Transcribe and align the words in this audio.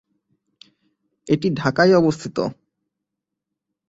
এটি 1.27 1.47
ঢাকায় 1.53 1.93
অবস্থিত। 1.95 2.37